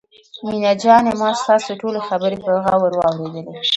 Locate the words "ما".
1.21-1.29